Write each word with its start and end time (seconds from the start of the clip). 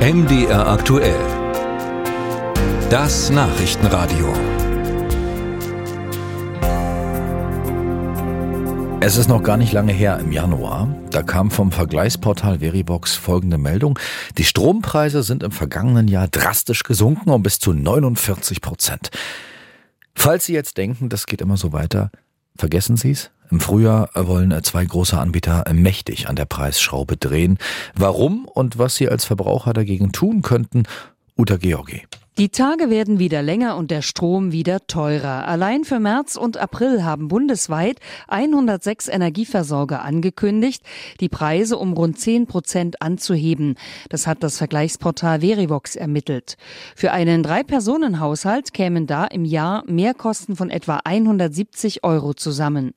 MDR 0.00 0.66
aktuell. 0.66 1.20
Das 2.88 3.28
Nachrichtenradio. 3.28 4.32
Es 9.00 9.18
ist 9.18 9.28
noch 9.28 9.42
gar 9.42 9.58
nicht 9.58 9.74
lange 9.74 9.92
her 9.92 10.18
im 10.18 10.32
Januar. 10.32 10.88
Da 11.10 11.22
kam 11.22 11.50
vom 11.50 11.70
Vergleichsportal 11.70 12.60
Veribox 12.60 13.16
folgende 13.16 13.58
Meldung. 13.58 13.98
Die 14.38 14.44
Strompreise 14.44 15.22
sind 15.22 15.42
im 15.42 15.52
vergangenen 15.52 16.08
Jahr 16.08 16.28
drastisch 16.28 16.82
gesunken 16.82 17.28
um 17.28 17.42
bis 17.42 17.58
zu 17.58 17.74
49 17.74 18.62
Prozent. 18.62 19.10
Falls 20.14 20.46
Sie 20.46 20.54
jetzt 20.54 20.78
denken, 20.78 21.10
das 21.10 21.26
geht 21.26 21.42
immer 21.42 21.58
so 21.58 21.74
weiter, 21.74 22.10
vergessen 22.56 22.96
Sie 22.96 23.10
es. 23.10 23.30
Im 23.50 23.60
Frühjahr 23.60 24.10
wollen 24.14 24.62
zwei 24.62 24.84
große 24.84 25.18
Anbieter 25.18 25.64
mächtig 25.72 26.28
an 26.28 26.36
der 26.36 26.44
Preisschraube 26.44 27.16
drehen. 27.16 27.58
Warum 27.94 28.46
und 28.46 28.78
was 28.78 28.96
Sie 28.96 29.08
als 29.08 29.24
Verbraucher 29.24 29.72
dagegen 29.72 30.12
tun 30.12 30.42
könnten, 30.42 30.84
Uta 31.36 31.56
Georgi. 31.56 32.02
Die 32.40 32.48
Tage 32.48 32.88
werden 32.88 33.18
wieder 33.18 33.42
länger 33.42 33.76
und 33.76 33.90
der 33.90 34.00
Strom 34.00 34.50
wieder 34.50 34.86
teurer. 34.86 35.46
Allein 35.46 35.84
für 35.84 36.00
März 36.00 36.36
und 36.36 36.56
April 36.56 37.04
haben 37.04 37.28
bundesweit 37.28 38.00
106 38.28 39.08
Energieversorger 39.08 40.00
angekündigt, 40.02 40.82
die 41.20 41.28
Preise 41.28 41.76
um 41.76 41.92
rund 41.92 42.18
10 42.18 42.46
Prozent 42.46 43.02
anzuheben. 43.02 43.74
Das 44.08 44.26
hat 44.26 44.42
das 44.42 44.56
Vergleichsportal 44.56 45.42
Verivox 45.42 45.96
ermittelt. 45.96 46.56
Für 46.96 47.12
einen 47.12 47.42
Drei-Personen-Haushalt 47.42 48.72
kämen 48.72 49.06
da 49.06 49.26
im 49.26 49.44
Jahr 49.44 49.84
Mehrkosten 49.86 50.56
von 50.56 50.70
etwa 50.70 51.00
170 51.04 52.04
Euro 52.04 52.32
zusammen. 52.32 52.94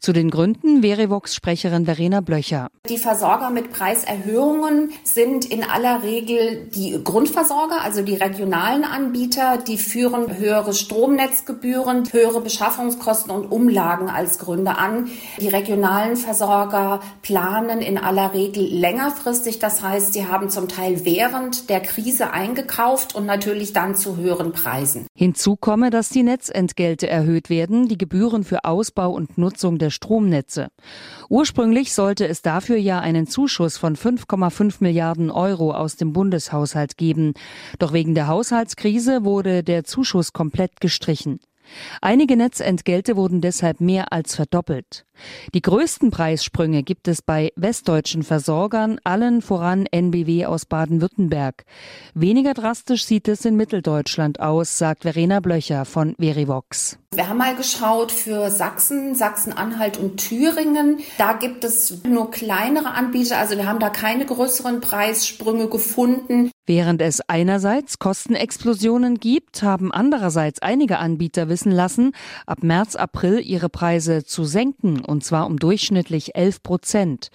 Zu 0.00 0.14
den 0.14 0.30
Gründen 0.30 0.80
Verivox-Sprecherin 0.80 1.84
Verena 1.84 2.22
Blöcher. 2.22 2.70
Die 2.88 2.96
Versorger 2.96 3.50
mit 3.50 3.72
Preiserhöhungen 3.72 4.90
sind 5.04 5.44
in 5.44 5.64
aller 5.64 6.02
Regel 6.02 6.70
die 6.74 6.98
Grundversorger, 7.04 7.82
also 7.82 8.00
die 8.00 8.14
regionalen 8.14 8.85
Anbieter, 8.90 9.58
die 9.58 9.78
führen 9.78 10.36
höhere 10.38 10.72
Stromnetzgebühren, 10.72 12.12
höhere 12.12 12.40
Beschaffungskosten 12.40 13.30
und 13.30 13.46
Umlagen 13.46 14.08
als 14.08 14.38
Gründe 14.38 14.76
an. 14.78 15.08
Die 15.40 15.48
regionalen 15.48 16.16
Versorger 16.16 17.00
planen 17.22 17.80
in 17.80 17.98
aller 17.98 18.32
Regel 18.34 18.64
längerfristig. 18.64 19.58
Das 19.58 19.82
heißt, 19.82 20.12
sie 20.12 20.26
haben 20.26 20.50
zum 20.50 20.68
Teil 20.68 21.04
während 21.04 21.70
der 21.70 21.80
Krise 21.80 22.32
eingekauft 22.32 23.14
und 23.14 23.26
natürlich 23.26 23.72
dann 23.72 23.94
zu 23.94 24.16
höheren 24.16 24.52
Preisen. 24.52 25.06
Hinzu 25.14 25.56
komme, 25.56 25.90
dass 25.90 26.08
die 26.08 26.22
Netzentgelte 26.22 27.08
erhöht 27.08 27.50
werden, 27.50 27.88
die 27.88 27.98
Gebühren 27.98 28.44
für 28.44 28.64
Ausbau 28.64 29.10
und 29.10 29.38
Nutzung 29.38 29.78
der 29.78 29.90
Stromnetze. 29.90 30.68
Ursprünglich 31.28 31.92
sollte 31.92 32.26
es 32.26 32.42
dafür 32.42 32.76
ja 32.76 33.00
einen 33.00 33.26
Zuschuss 33.26 33.76
von 33.76 33.96
5,5 33.96 34.76
Milliarden 34.80 35.30
Euro 35.30 35.72
aus 35.72 35.96
dem 35.96 36.12
Bundeshaushalt 36.12 36.96
geben. 36.96 37.34
Doch 37.78 37.92
wegen 37.92 38.14
der 38.14 38.26
Haushalts 38.26 38.65
Wirtschaftskrise 38.66 39.24
wurde 39.24 39.62
der 39.62 39.84
Zuschuss 39.84 40.32
komplett 40.32 40.80
gestrichen. 40.80 41.38
Einige 42.00 42.36
Netzentgelte 42.36 43.14
wurden 43.14 43.40
deshalb 43.40 43.80
mehr 43.80 44.12
als 44.12 44.34
verdoppelt. 44.34 45.06
Die 45.54 45.62
größten 45.62 46.10
Preissprünge 46.10 46.82
gibt 46.82 47.06
es 47.06 47.22
bei 47.22 47.52
westdeutschen 47.54 48.24
Versorgern, 48.24 48.98
allen 49.04 49.40
voran 49.40 49.86
NBW 49.86 50.46
aus 50.46 50.66
Baden-Württemberg. 50.66 51.64
Weniger 52.14 52.54
drastisch 52.54 53.04
sieht 53.04 53.28
es 53.28 53.44
in 53.44 53.54
Mitteldeutschland 53.54 54.40
aus, 54.40 54.78
sagt 54.78 55.02
Verena 55.02 55.38
Blöcher 55.38 55.84
von 55.84 56.16
Verivox. 56.18 56.98
Wir 57.16 57.30
haben 57.30 57.38
mal 57.38 57.56
geschaut 57.56 58.12
für 58.12 58.50
Sachsen, 58.50 59.14
Sachsen-Anhalt 59.14 59.96
und 59.96 60.18
Thüringen. 60.18 60.98
Da 61.16 61.32
gibt 61.32 61.64
es 61.64 62.04
nur 62.04 62.30
kleinere 62.30 62.90
Anbieter, 62.90 63.38
also 63.38 63.56
wir 63.56 63.66
haben 63.66 63.78
da 63.78 63.88
keine 63.88 64.26
größeren 64.26 64.82
Preissprünge 64.82 65.68
gefunden. 65.68 66.50
Während 66.66 67.00
es 67.00 67.22
einerseits 67.26 67.98
Kostenexplosionen 67.98 69.18
gibt, 69.18 69.62
haben 69.62 69.92
andererseits 69.92 70.60
einige 70.60 70.98
Anbieter 70.98 71.48
wissen 71.48 71.72
lassen, 71.72 72.12
ab 72.44 72.62
März, 72.62 72.96
April 72.96 73.40
ihre 73.40 73.70
Preise 73.70 74.24
zu 74.24 74.44
senken, 74.44 75.02
und 75.02 75.24
zwar 75.24 75.46
um 75.46 75.58
durchschnittlich 75.58 76.36
11 76.36 76.62
Prozent. 76.62 77.30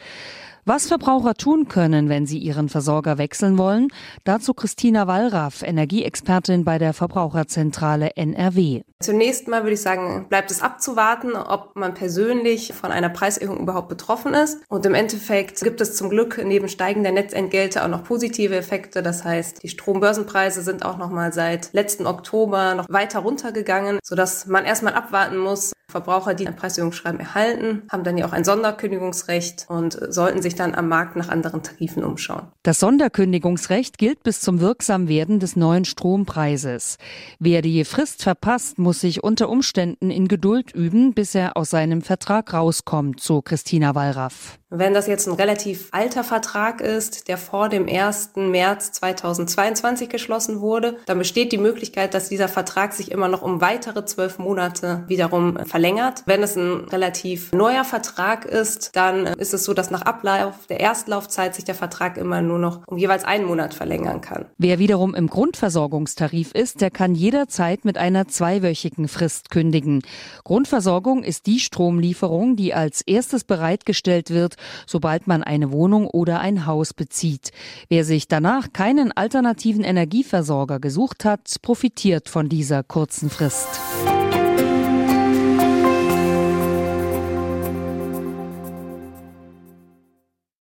Was 0.63 0.85
Verbraucher 0.85 1.33
tun 1.33 1.67
können, 1.67 2.07
wenn 2.07 2.27
sie 2.27 2.37
ihren 2.37 2.69
Versorger 2.69 3.17
wechseln 3.17 3.57
wollen, 3.57 3.87
dazu 4.25 4.53
Christina 4.53 5.07
Wallraff, 5.07 5.63
Energieexpertin 5.63 6.63
bei 6.63 6.77
der 6.77 6.93
Verbraucherzentrale 6.93 8.15
NRW. 8.15 8.83
Zunächst 8.99 9.47
mal 9.47 9.63
würde 9.63 9.73
ich 9.73 9.81
sagen, 9.81 10.27
bleibt 10.29 10.51
es 10.51 10.61
abzuwarten, 10.61 11.35
ob 11.35 11.75
man 11.75 11.95
persönlich 11.95 12.73
von 12.73 12.91
einer 12.91 13.09
Preiserhöhung 13.09 13.61
überhaupt 13.61 13.89
betroffen 13.89 14.35
ist. 14.35 14.59
Und 14.69 14.85
im 14.85 14.93
Endeffekt 14.93 15.61
gibt 15.61 15.81
es 15.81 15.95
zum 15.95 16.11
Glück 16.11 16.39
neben 16.45 16.67
steigender 16.67 17.11
Netzentgelte 17.11 17.83
auch 17.83 17.87
noch 17.87 18.03
positive 18.03 18.55
Effekte. 18.55 19.01
Das 19.01 19.23
heißt, 19.23 19.63
die 19.63 19.69
Strombörsenpreise 19.69 20.61
sind 20.61 20.85
auch 20.85 20.99
noch 20.99 21.09
mal 21.09 21.33
seit 21.33 21.73
letzten 21.73 22.05
Oktober 22.05 22.75
noch 22.75 22.85
weiter 22.87 23.19
runtergegangen, 23.19 23.97
sodass 24.03 24.45
man 24.45 24.65
erstmal 24.65 24.93
abwarten 24.93 25.37
muss, 25.37 25.73
Verbraucher, 25.91 26.33
die 26.33 26.47
ein 26.47 26.55
Preiserhöhungsschreiben 26.55 27.19
erhalten, 27.19 27.83
haben 27.91 28.03
dann 28.03 28.17
ja 28.17 28.25
auch 28.25 28.31
ein 28.31 28.43
Sonderkündigungsrecht 28.43 29.65
und 29.69 29.99
sollten 30.09 30.41
sich 30.41 30.55
dann 30.55 30.73
am 30.73 30.87
Markt 30.87 31.15
nach 31.15 31.29
anderen 31.29 31.61
Tarifen 31.61 32.03
umschauen. 32.03 32.47
Das 32.63 32.79
Sonderkündigungsrecht 32.79 33.97
gilt 33.97 34.23
bis 34.23 34.41
zum 34.41 34.59
Wirksamwerden 34.59 35.39
des 35.39 35.55
neuen 35.55 35.85
Strompreises. 35.85 36.97
Wer 37.39 37.61
die 37.61 37.85
Frist 37.85 38.23
verpasst, 38.23 38.79
muss 38.79 39.01
sich 39.01 39.23
unter 39.23 39.49
Umständen 39.49 40.09
in 40.09 40.27
Geduld 40.27 40.71
üben, 40.71 41.13
bis 41.13 41.35
er 41.35 41.57
aus 41.57 41.69
seinem 41.69 42.01
Vertrag 42.01 42.53
rauskommt, 42.53 43.19
so 43.19 43.41
Christina 43.41 43.93
Wallraff. 43.95 44.60
Wenn 44.73 44.93
das 44.93 45.05
jetzt 45.05 45.27
ein 45.27 45.33
relativ 45.33 45.89
alter 45.91 46.23
Vertrag 46.23 46.79
ist, 46.79 47.27
der 47.27 47.37
vor 47.37 47.67
dem 47.67 47.89
1. 47.89 48.31
März 48.37 48.93
2022 48.93 50.07
geschlossen 50.07 50.61
wurde, 50.61 50.95
dann 51.07 51.17
besteht 51.17 51.51
die 51.51 51.57
Möglichkeit, 51.57 52.13
dass 52.13 52.29
dieser 52.29 52.47
Vertrag 52.47 52.93
sich 52.93 53.11
immer 53.11 53.27
noch 53.27 53.41
um 53.41 53.59
weitere 53.59 54.05
zwölf 54.05 54.39
Monate 54.39 55.03
wiederum 55.07 55.57
verlängert. 55.65 56.23
Wenn 56.25 56.41
es 56.41 56.55
ein 56.55 56.85
relativ 56.85 57.51
neuer 57.51 57.83
Vertrag 57.83 58.45
ist, 58.45 58.95
dann 58.95 59.27
ist 59.27 59.53
es 59.53 59.65
so, 59.65 59.73
dass 59.73 59.91
nach 59.91 60.03
Ablauf 60.03 60.55
der 60.69 60.79
Erstlaufzeit 60.79 61.53
sich 61.53 61.65
der 61.65 61.75
Vertrag 61.75 62.15
immer 62.15 62.41
nur 62.41 62.57
noch 62.57 62.87
um 62.87 62.97
jeweils 62.97 63.25
einen 63.25 63.43
Monat 63.43 63.73
verlängern 63.73 64.21
kann. 64.21 64.45
Wer 64.57 64.79
wiederum 64.79 65.15
im 65.15 65.27
Grundversorgungstarif 65.27 66.53
ist, 66.53 66.79
der 66.79 66.91
kann 66.91 67.13
jederzeit 67.13 67.83
mit 67.83 67.97
einer 67.97 68.29
zweiwöchigen 68.29 69.09
Frist 69.09 69.51
kündigen. 69.51 70.01
Grundversorgung 70.45 71.23
ist 71.23 71.45
die 71.45 71.59
Stromlieferung, 71.59 72.55
die 72.55 72.73
als 72.73 73.01
erstes 73.01 73.43
bereitgestellt 73.43 74.29
wird, 74.29 74.55
sobald 74.85 75.27
man 75.27 75.43
eine 75.43 75.71
Wohnung 75.71 76.07
oder 76.07 76.39
ein 76.39 76.65
Haus 76.65 76.93
bezieht. 76.93 77.51
Wer 77.89 78.05
sich 78.05 78.27
danach 78.27 78.73
keinen 78.73 79.11
alternativen 79.11 79.83
Energieversorger 79.83 80.79
gesucht 80.79 81.25
hat, 81.25 81.55
profitiert 81.61 82.29
von 82.29 82.49
dieser 82.49 82.83
kurzen 82.83 83.29
Frist. 83.29 83.79